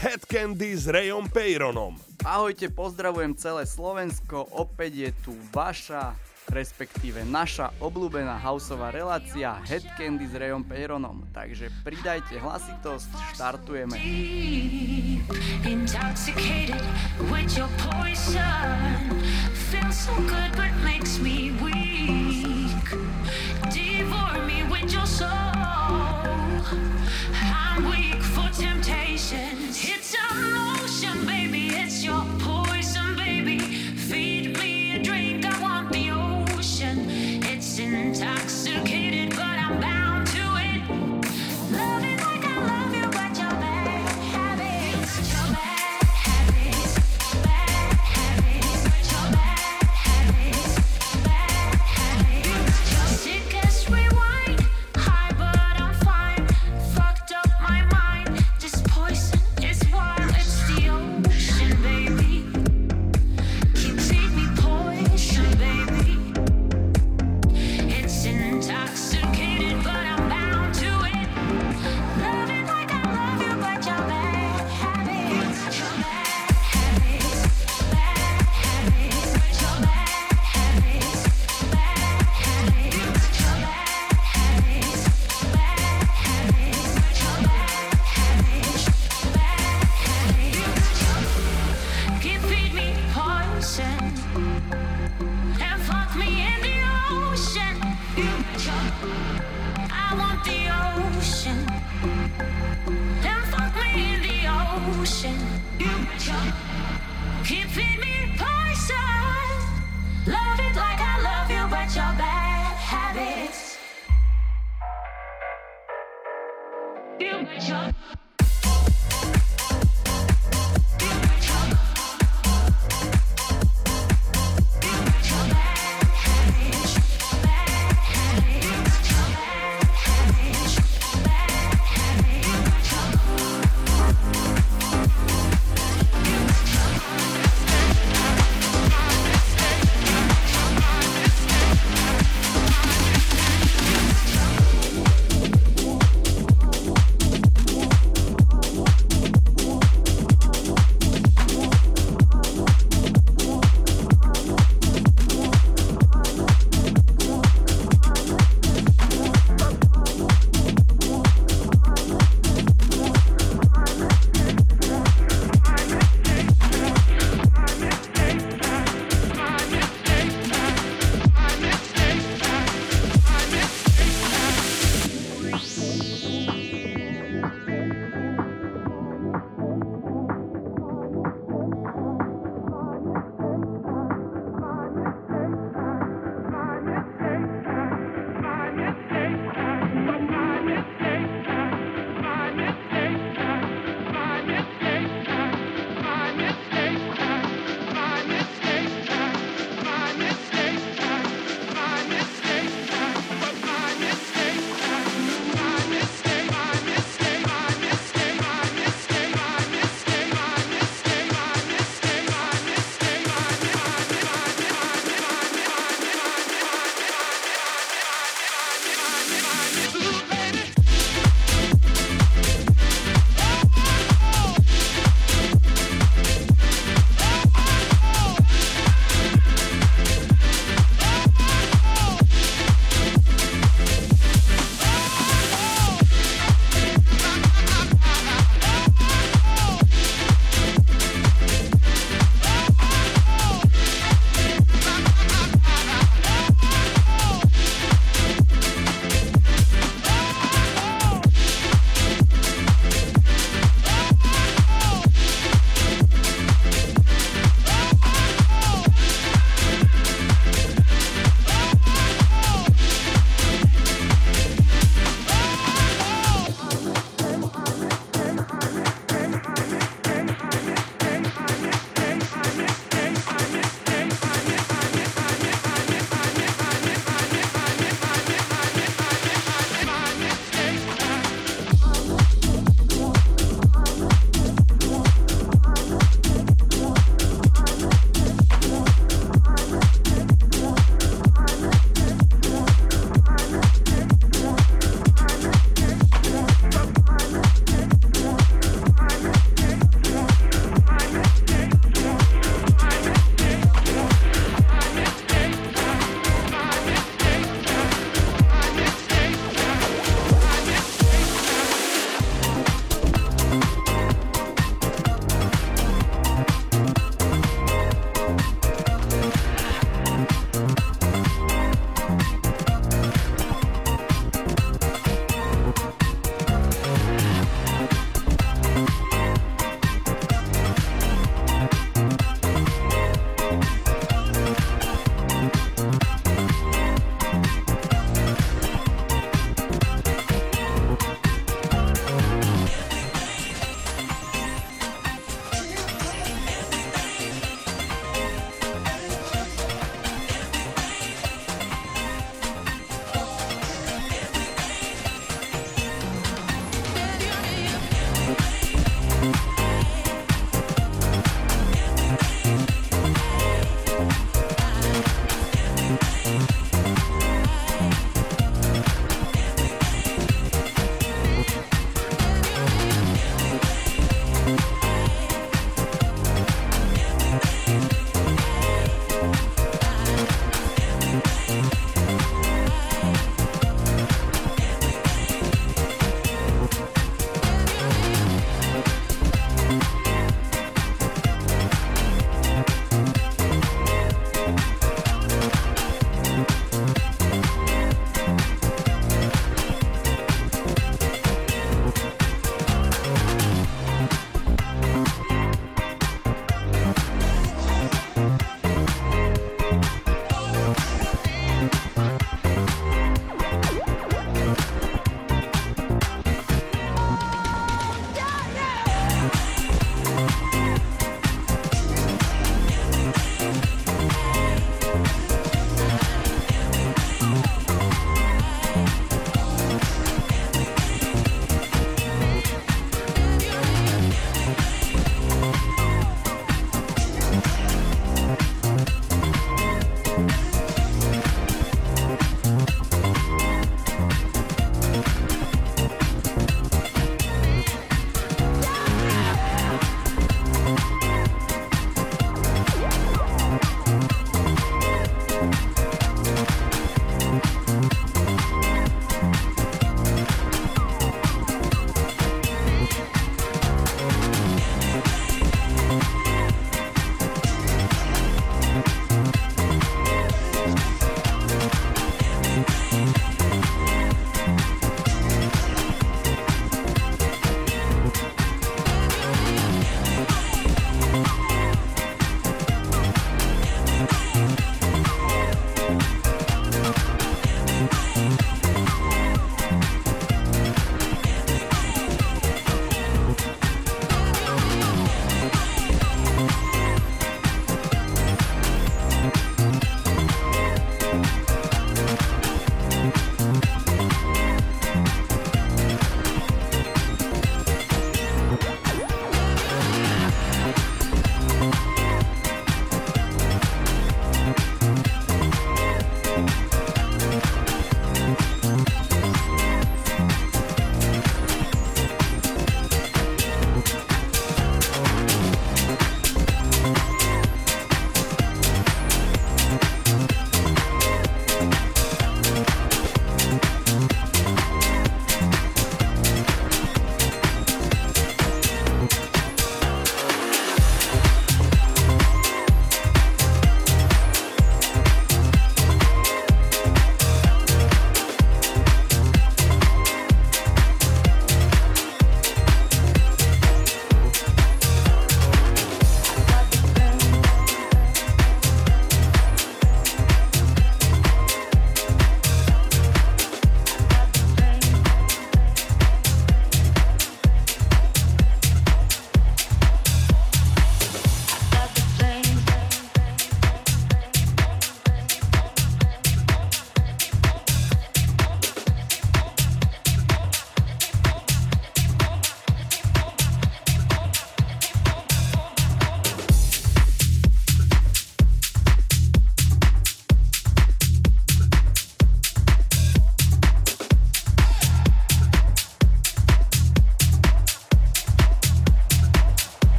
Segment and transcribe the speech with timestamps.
[0.00, 1.92] Head Candy s Rayom Peyronom.
[2.24, 6.16] Ahojte, pozdravujem celé Slovensko, opäť je tu vaša,
[6.48, 11.28] respektíve naša obľúbená houseová relácia Head Candy s Rayom Peyronom.
[11.36, 14.00] Takže pridajte hlasitosť, štartujeme.
[15.68, 16.80] Intoxicated
[17.28, 19.20] with your poison
[19.68, 22.88] Feels so good but makes me weak
[23.68, 25.59] Devour me with your soul
[26.62, 29.56] I'm weak for temptation.
[29.68, 31.49] It's emotion, baby.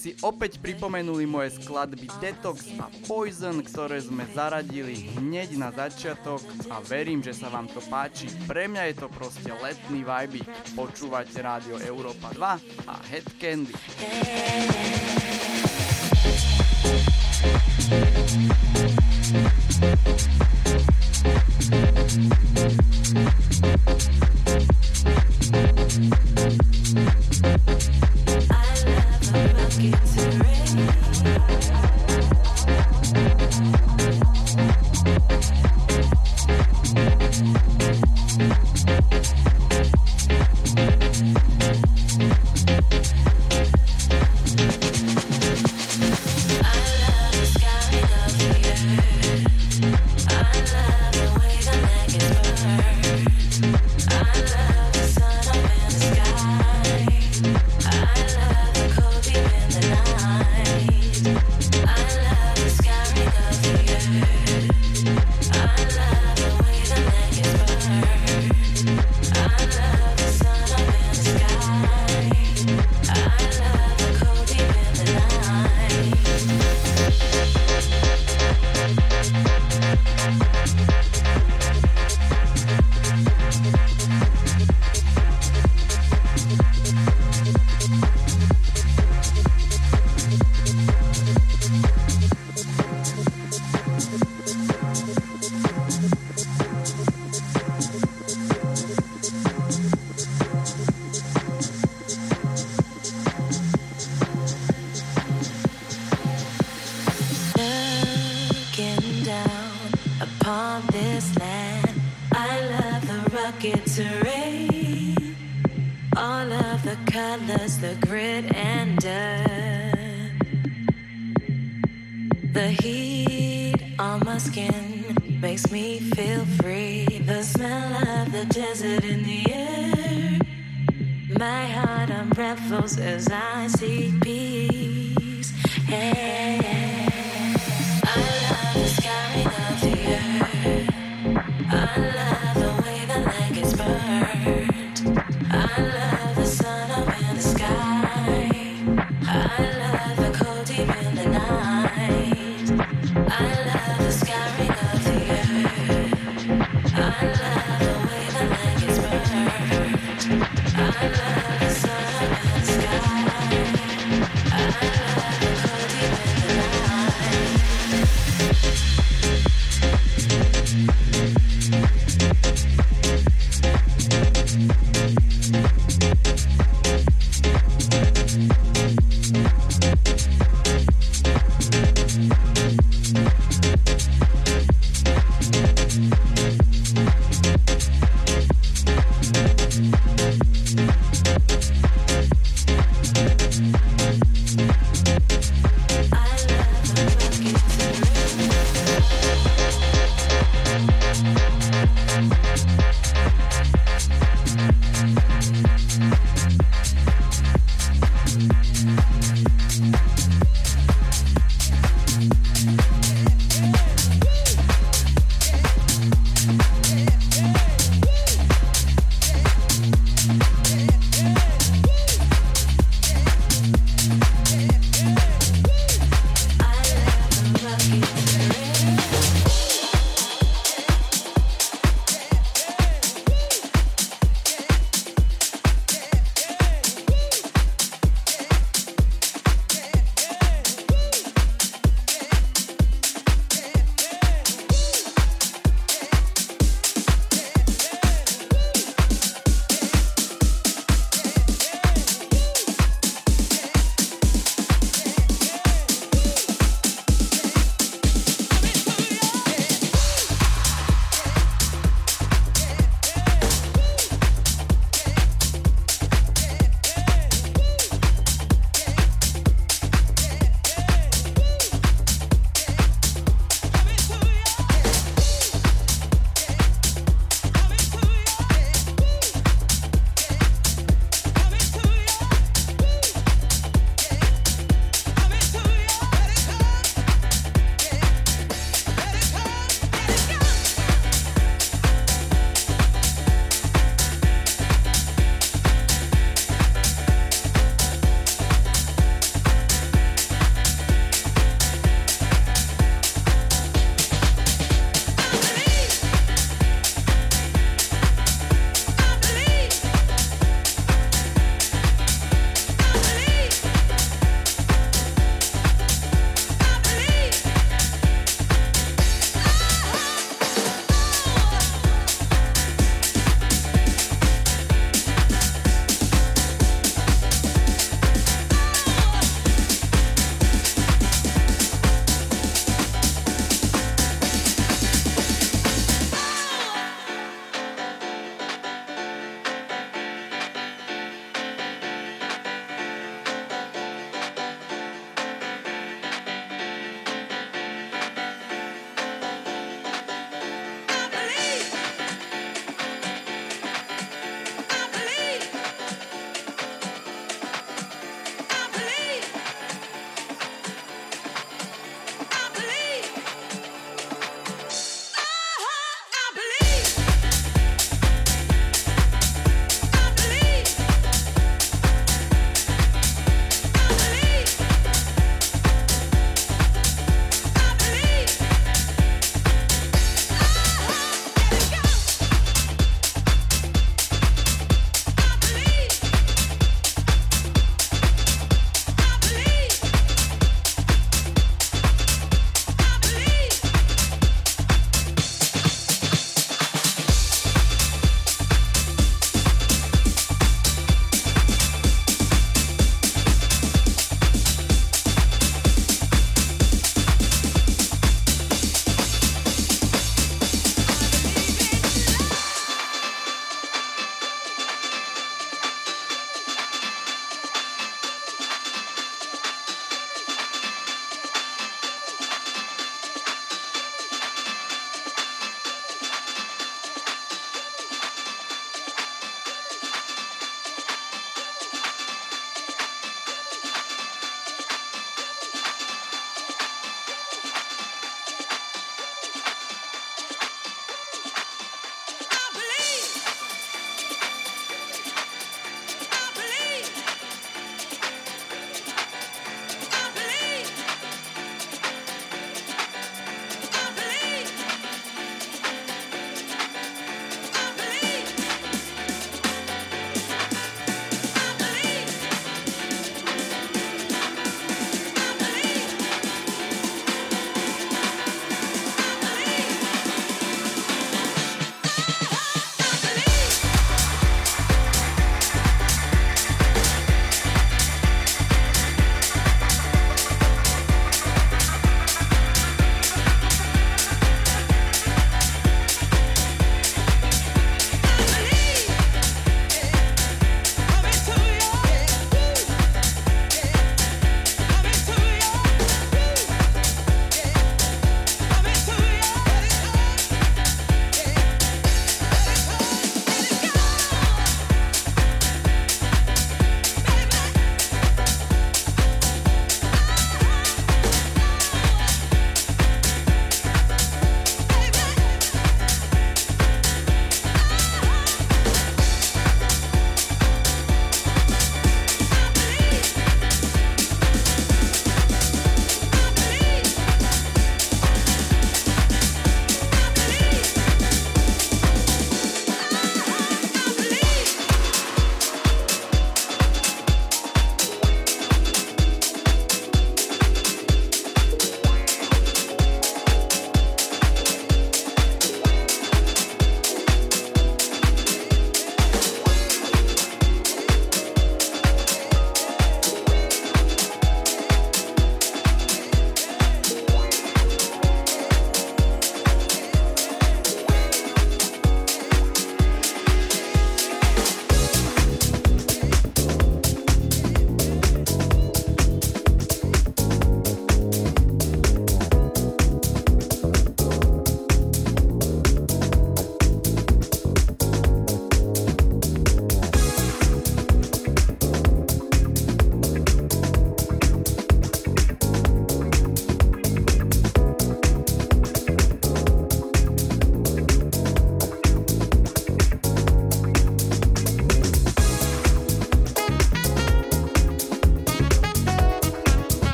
[0.00, 6.40] Si opäť pripomenuli moje skladby Detox a Poison, ktoré sme zaradili hneď na začiatok
[6.72, 8.32] a verím, že sa vám to páči.
[8.48, 10.40] Pre mňa je to proste letný vibe.
[10.72, 13.76] Počúvate Rádio Európa 2 a Head Candy.
[21.72, 21.76] I
[22.16, 22.49] love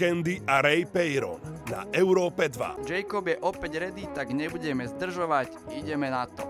[0.00, 1.36] Candy a Ray Peyron
[1.68, 2.88] na Európe 2.
[2.88, 6.49] Jacob je opäť ready, tak nebudeme zdržovať, ideme na to.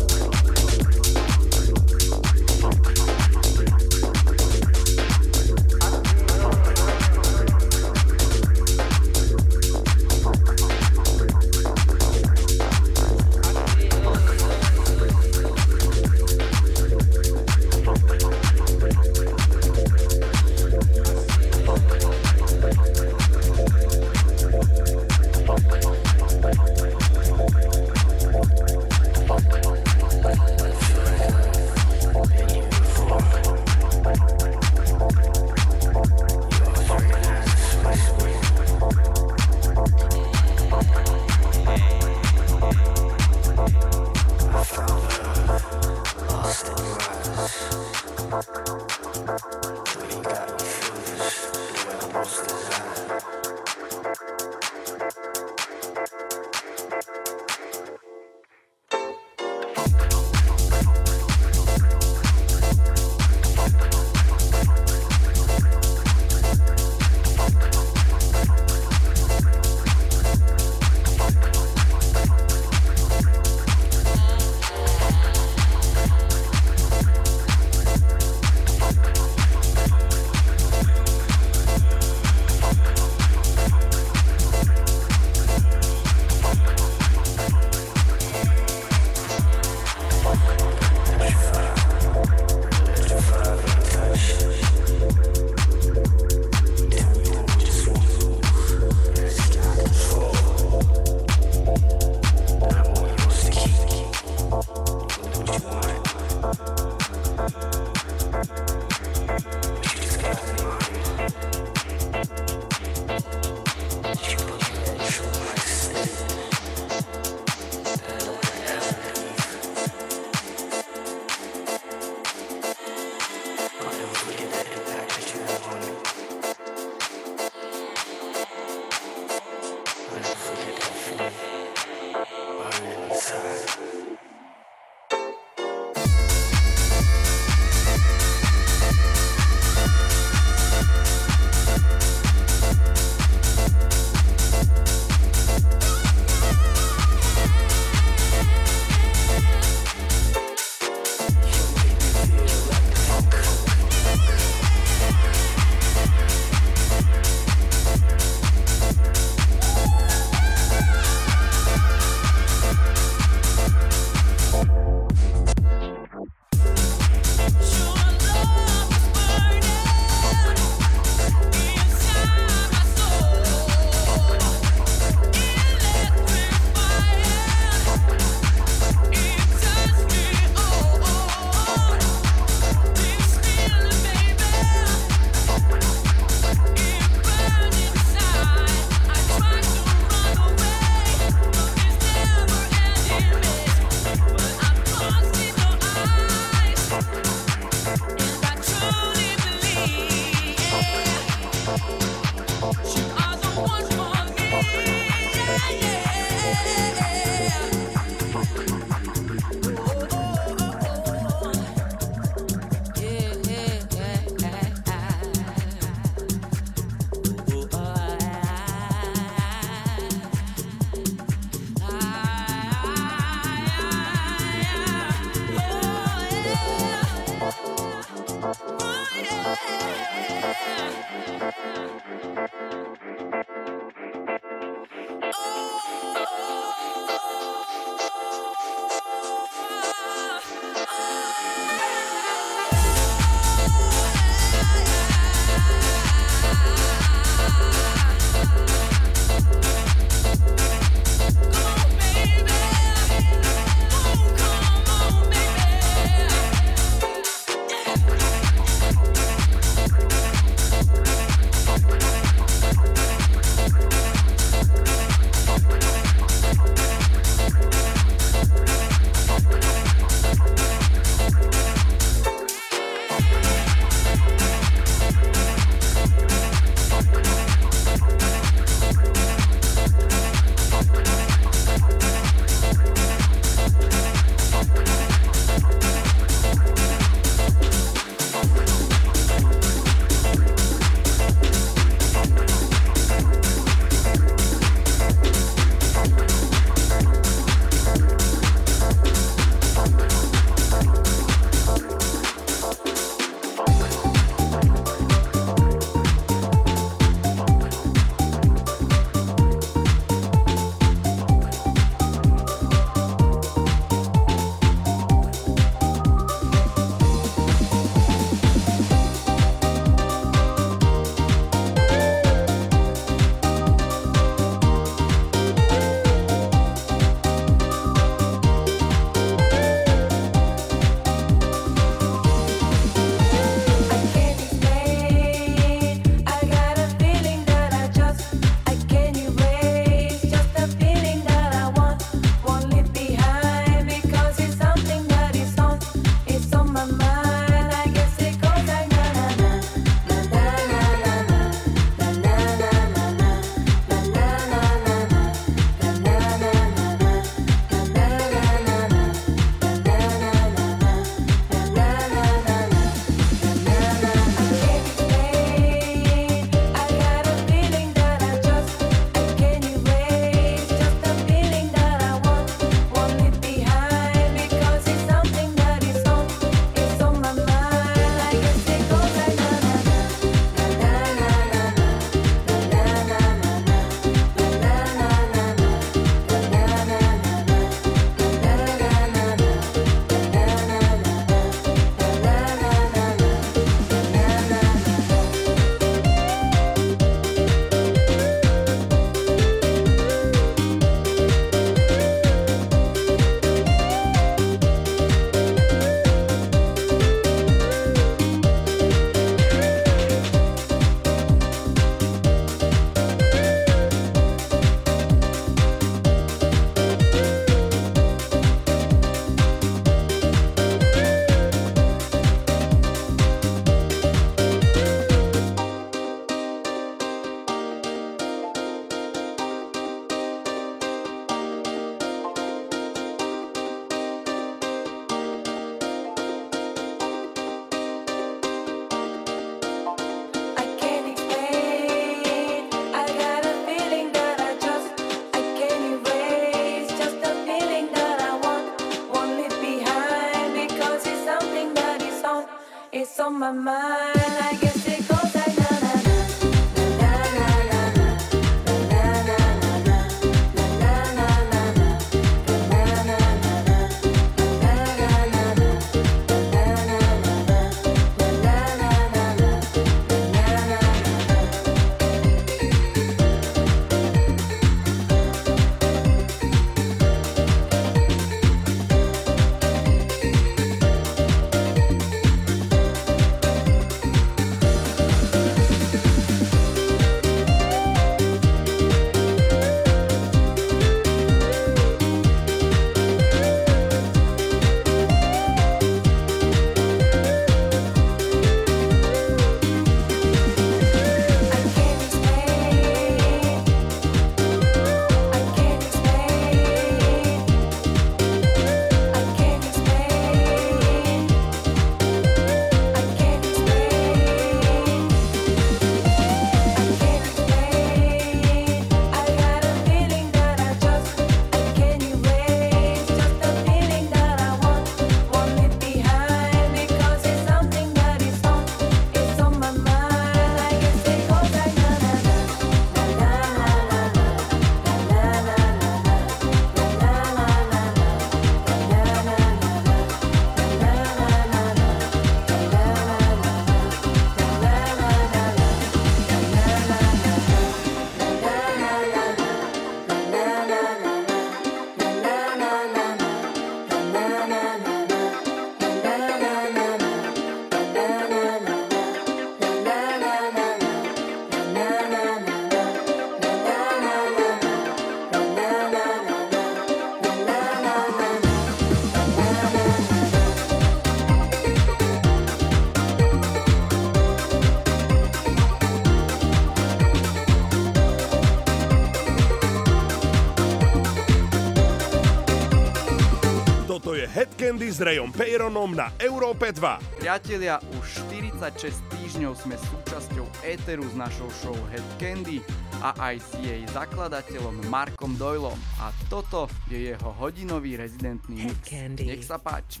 [584.32, 587.20] Head Candy s Rayom Peyronom na Európe 2.
[587.20, 592.64] Priatelia, už 46 týždňov sme súčasťou éteru s našou show Head Candy
[593.04, 595.76] a aj s jej zakladateľom Markom Doylom.
[596.00, 598.88] A toto je jeho hodinový rezidentný mix.
[599.20, 600.00] Nech sa páči.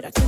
[0.00, 0.27] that I can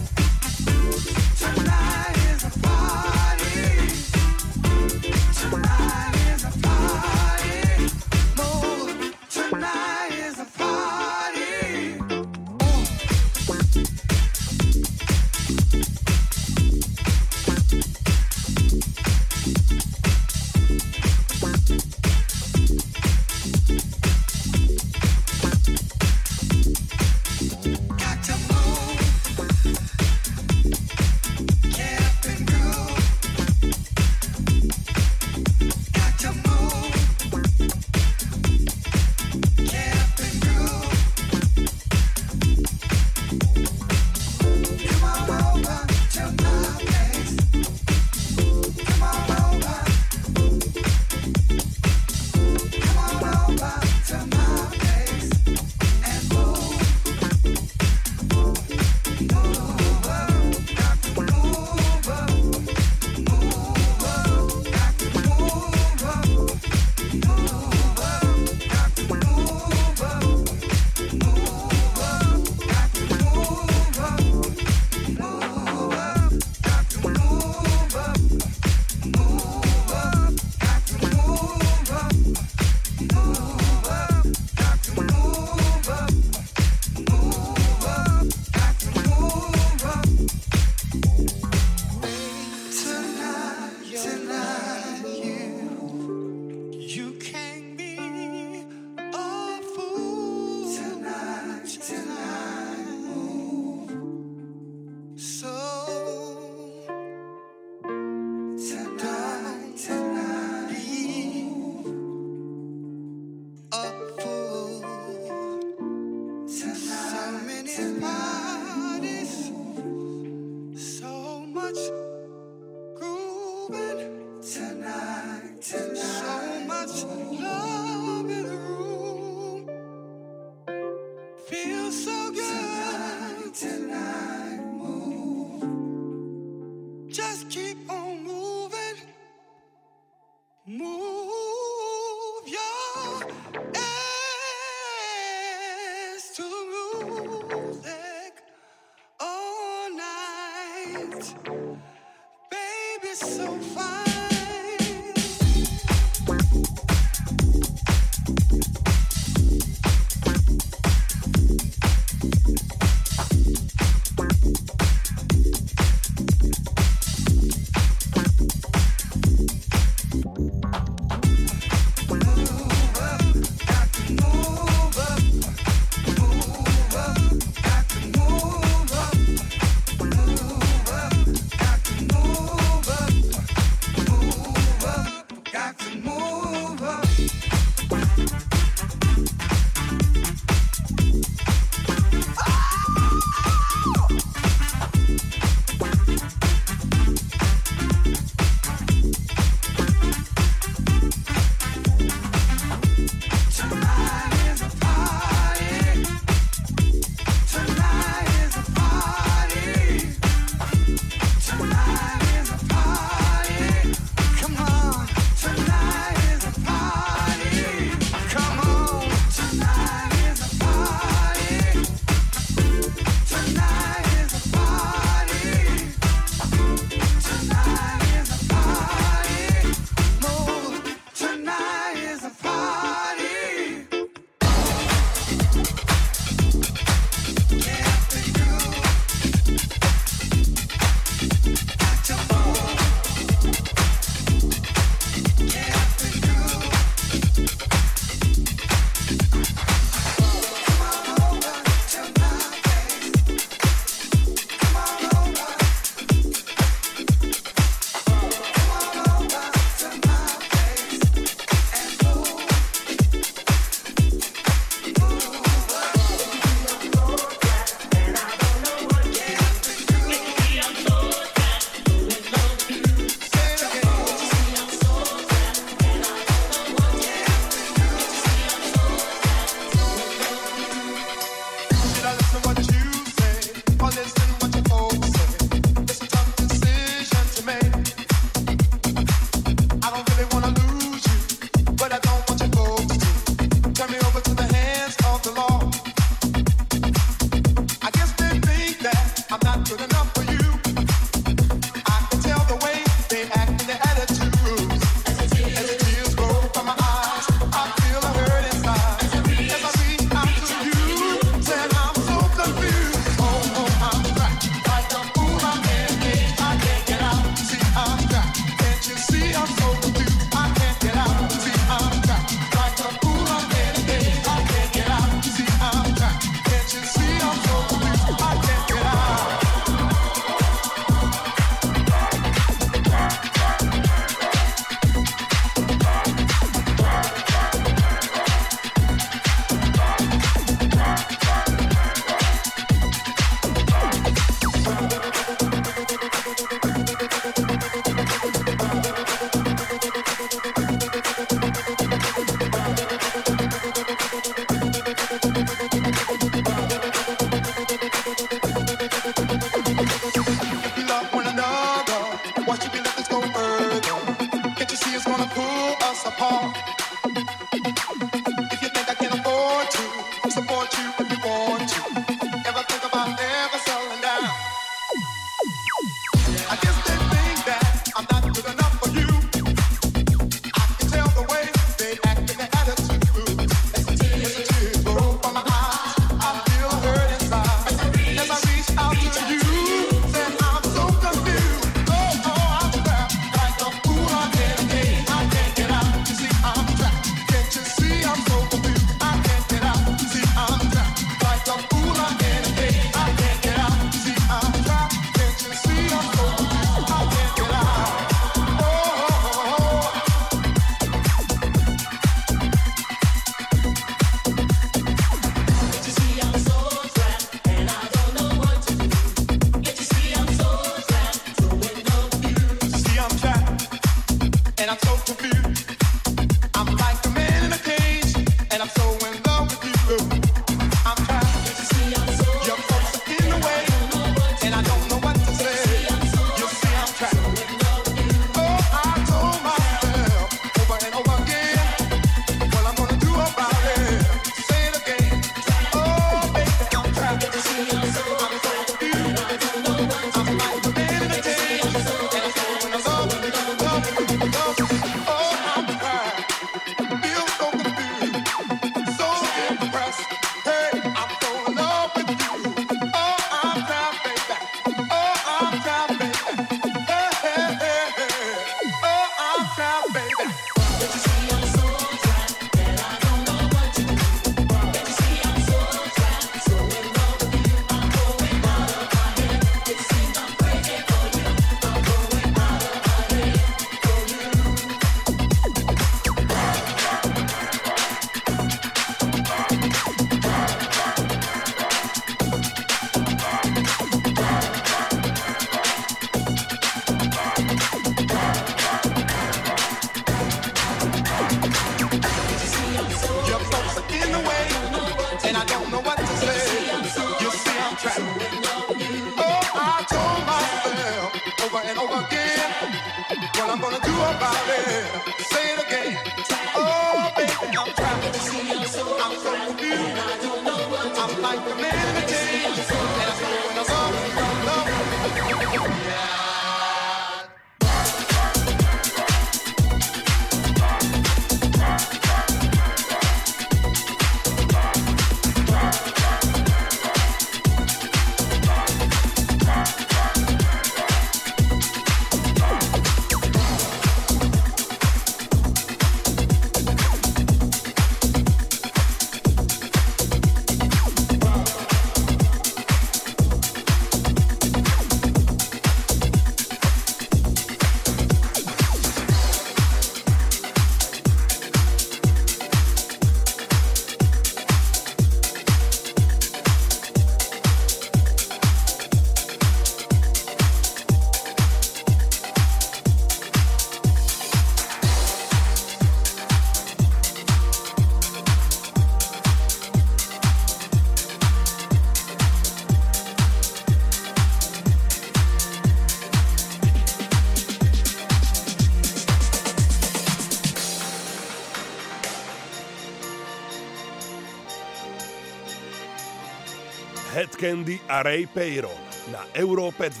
[597.44, 598.72] Candy a Ray Payron
[599.12, 600.00] na Európe 2.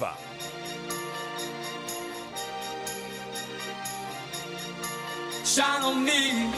[5.44, 6.48] Shine on me,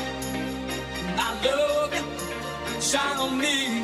[1.18, 1.90] I you.
[2.78, 3.82] Shine on me,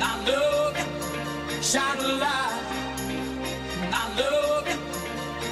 [0.00, 0.72] I you.
[1.60, 2.56] Shine a light,
[3.92, 4.80] I you.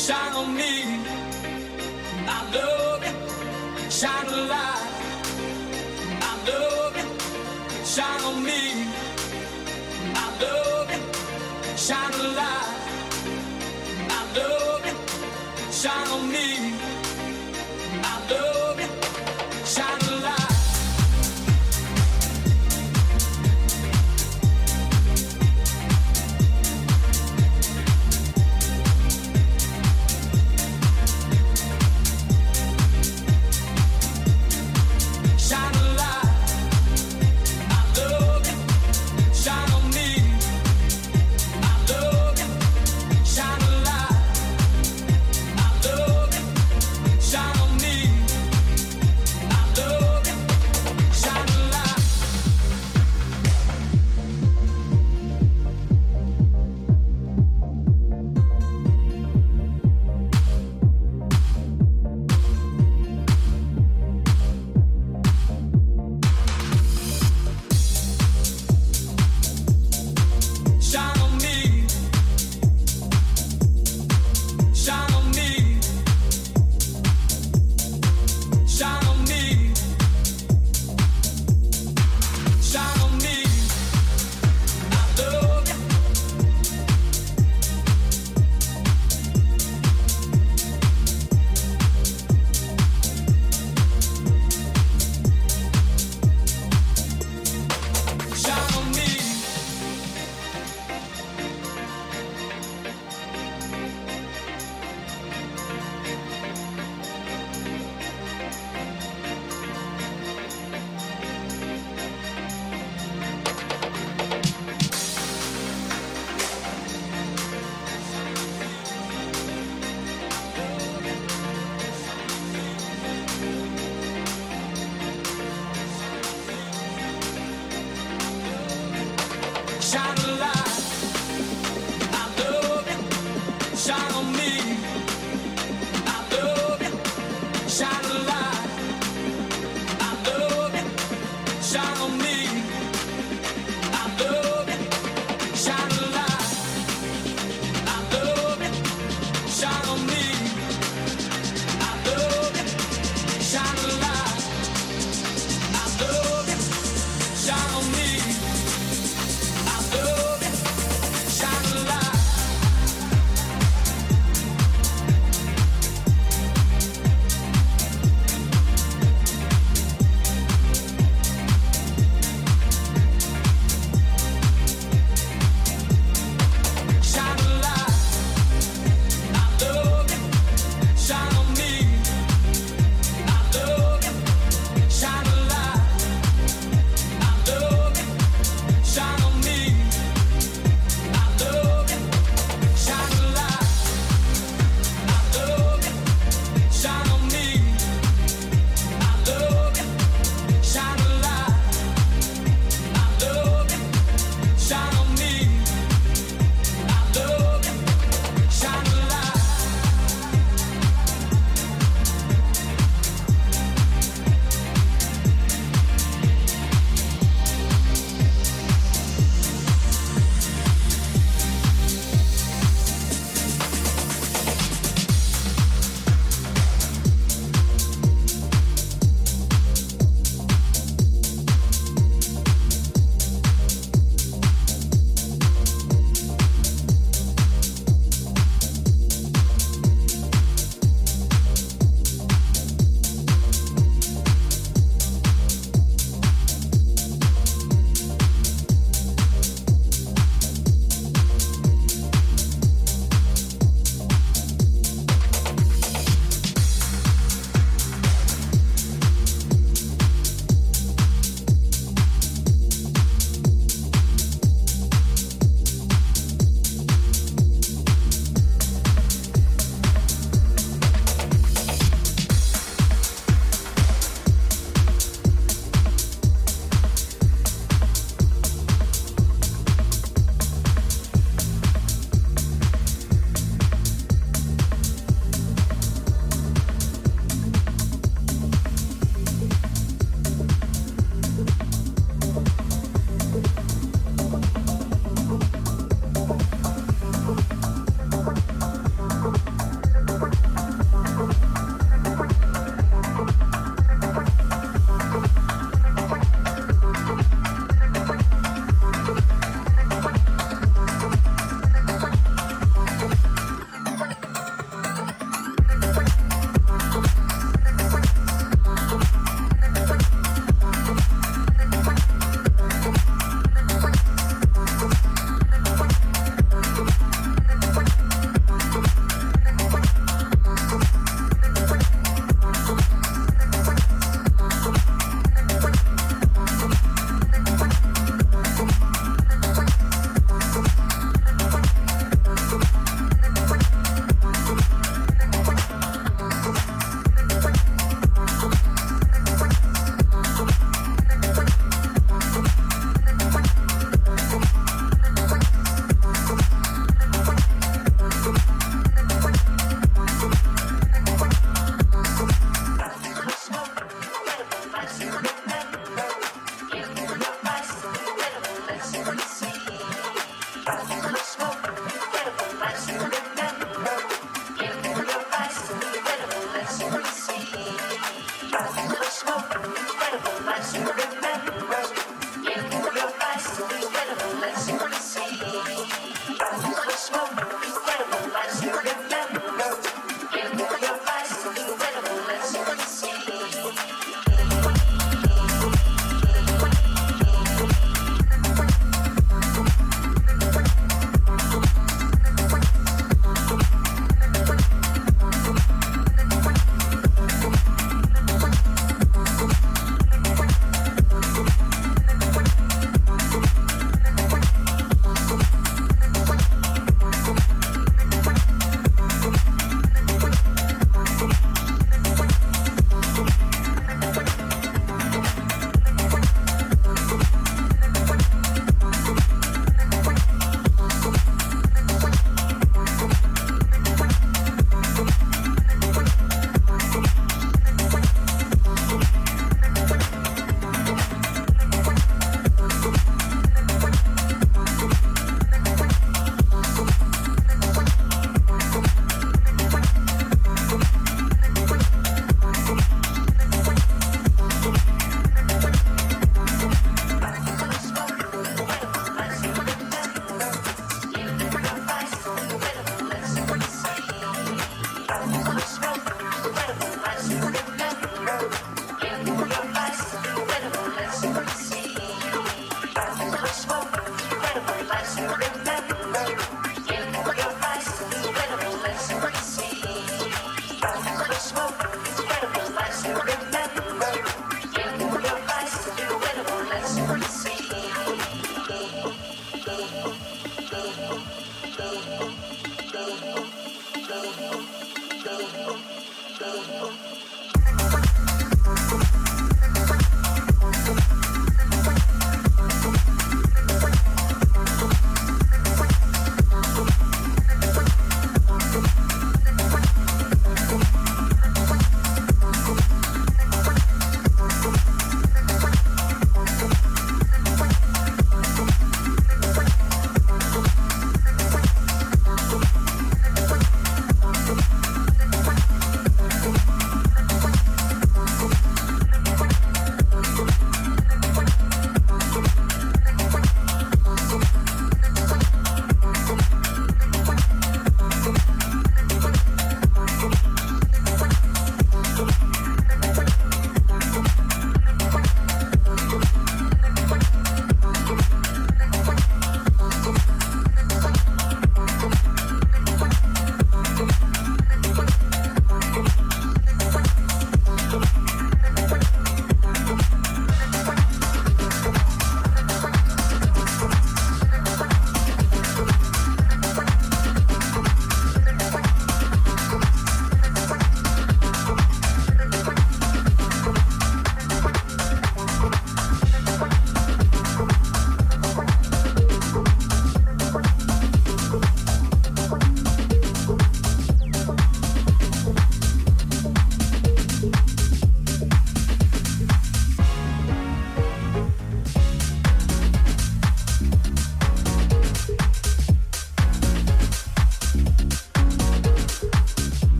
[0.00, 0.96] Shine on me,
[2.24, 2.72] I you.
[3.90, 4.85] Shine a light,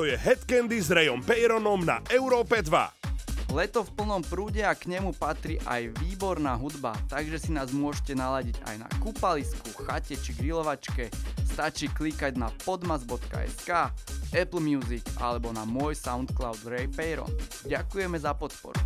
[0.00, 3.52] Toto je Head Candy s Rayom Peyronom na Európe 2.
[3.52, 8.16] Leto v plnom prúde a k nemu patrí aj výborná hudba, takže si nás môžete
[8.16, 11.12] naladiť aj na kúpalisku, chate či grilovačke.
[11.44, 13.92] Stačí klikať na podmas.sk,
[14.32, 17.28] Apple Music alebo na môj Soundcloud Ray Peyron.
[17.68, 18.80] Ďakujeme za podporu.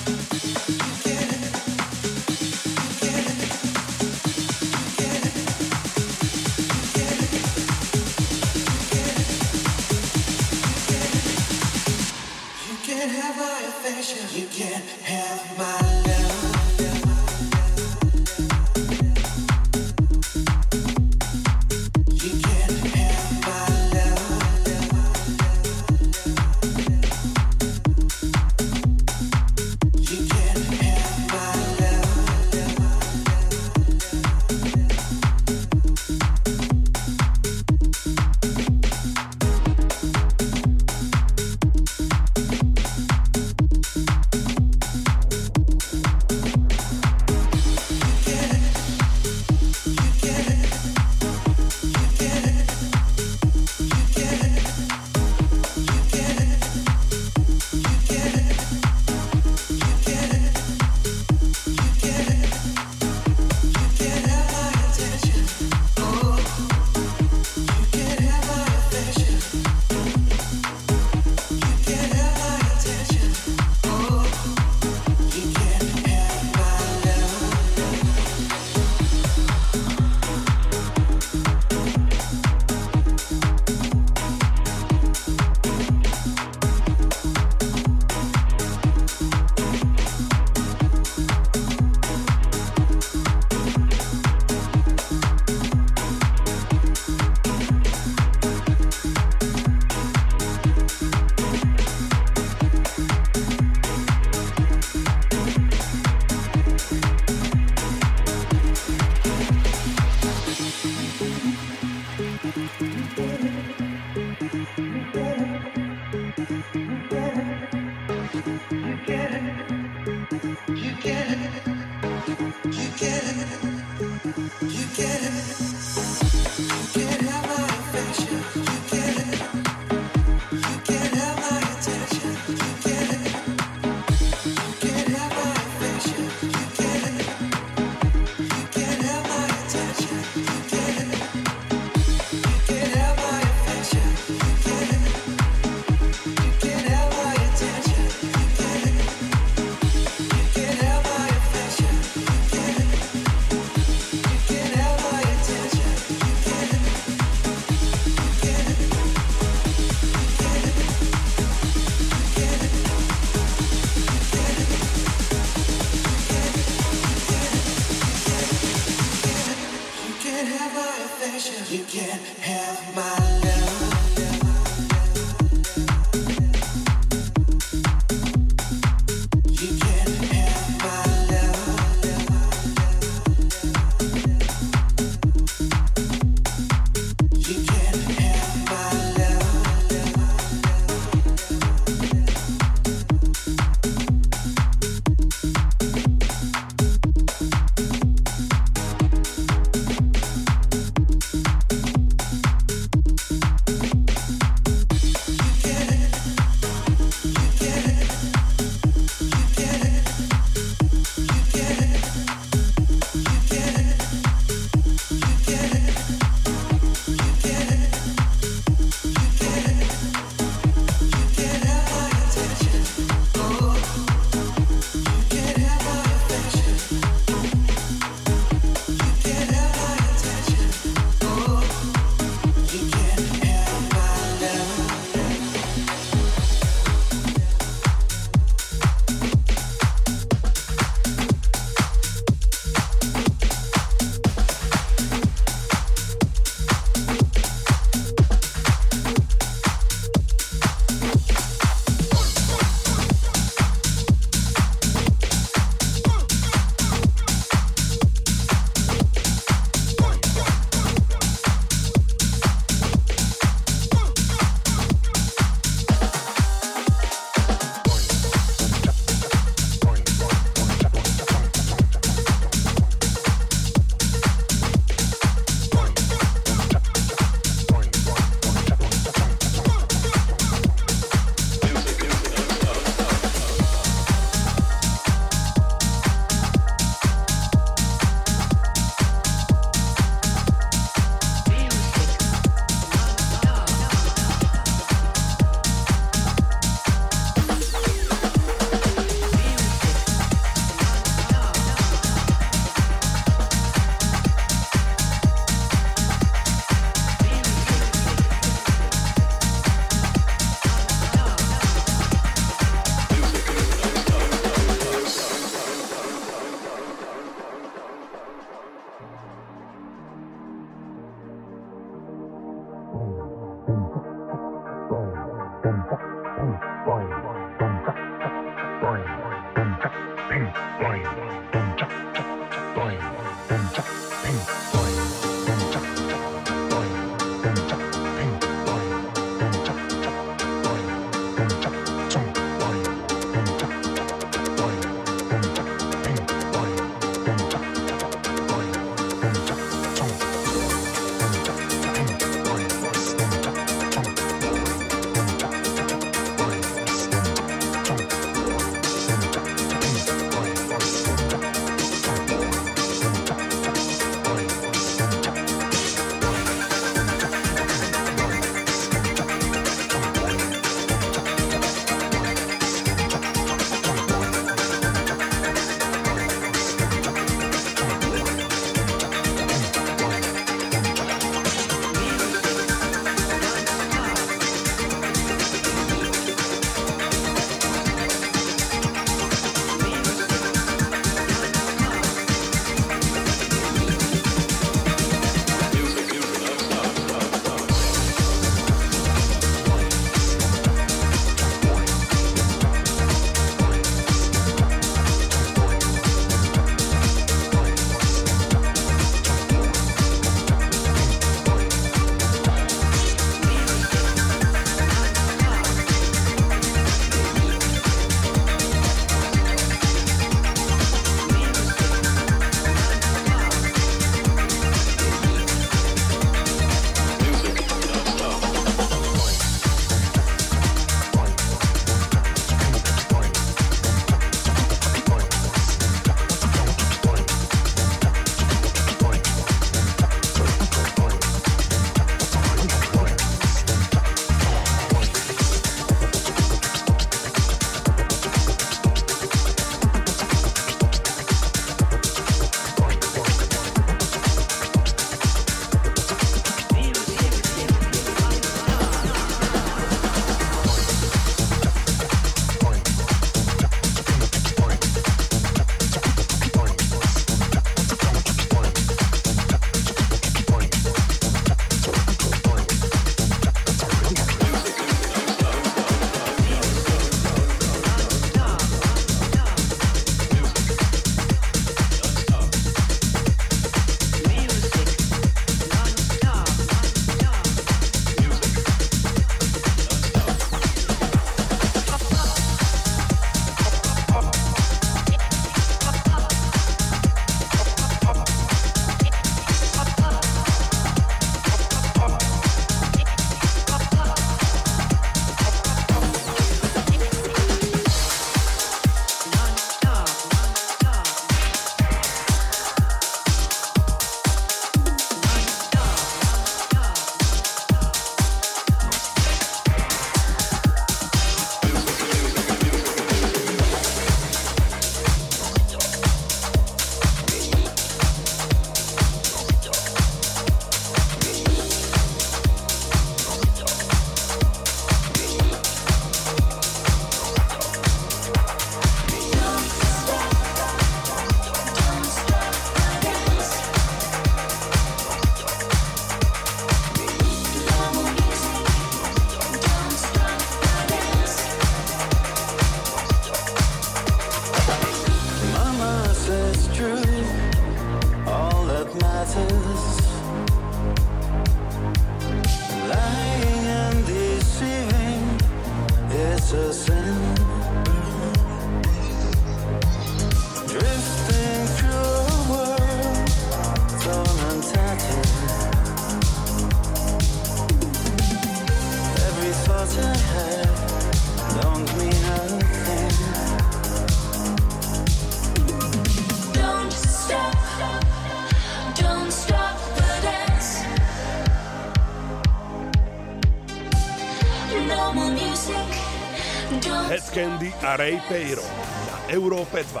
[598.01, 598.63] Ray Peiro
[599.05, 600.00] na Európe 2.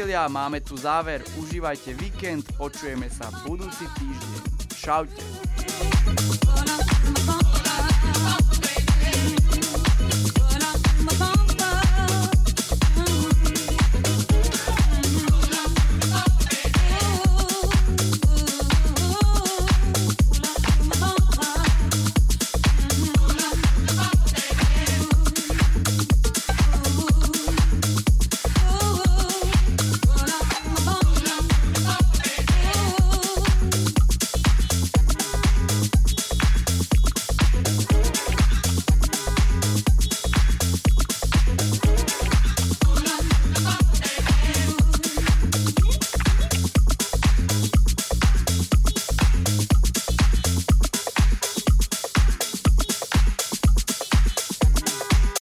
[0.00, 1.20] priatelia, máme tu záver.
[1.36, 4.40] Užívajte víkend, počujeme sa budúci týždeň.
[4.72, 5.20] Čaute.